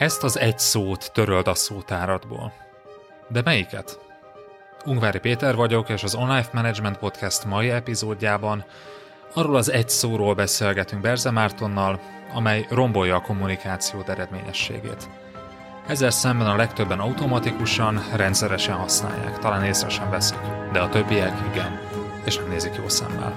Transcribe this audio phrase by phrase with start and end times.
[0.00, 2.52] Ezt az egy szót töröld a szótáradból.
[3.28, 3.98] De melyiket?
[4.84, 8.64] Ungvári Péter vagyok, és az Online Management Podcast mai epizódjában
[9.34, 12.00] arról az egy szóról beszélgetünk Berze Mártonnal,
[12.34, 15.08] amely rombolja a kommunikációt eredményességét.
[15.86, 20.40] Ezzel szemben a legtöbben automatikusan, rendszeresen használják, talán észre sem veszik,
[20.72, 21.80] de a többiek igen,
[22.24, 23.34] és nem nézik jó szemmel.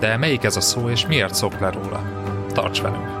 [0.00, 2.02] De melyik ez a szó, és miért szok le róla?
[2.52, 3.20] Tarts velünk!